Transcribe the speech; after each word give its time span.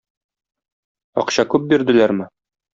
Акча 1.25 1.47
күп 1.53 1.71
бирделәрме? 1.75 2.31